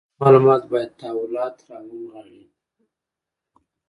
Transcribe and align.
دغه 0.07 0.15
معلومات 0.21 0.63
باید 0.71 0.91
تحولات 1.01 1.57
راونغاړي. 1.69 2.43